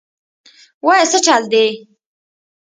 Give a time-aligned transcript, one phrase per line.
[0.85, 1.65] وايه سه چل دې.